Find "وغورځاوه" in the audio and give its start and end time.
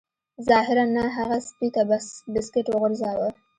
2.69-3.27